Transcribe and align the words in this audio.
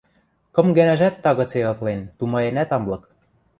кым 0.55 0.67
гӓнӓжӓт 0.77 1.15
тагыце 1.23 1.59
ытлен, 1.73 2.01
тумаенӓт 2.17 2.69
ам 2.77 2.83
лык. 2.91 3.03